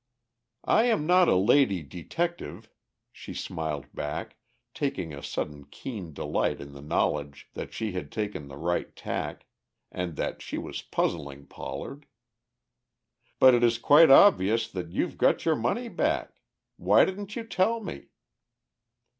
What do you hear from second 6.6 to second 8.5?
the knowledge that she had taken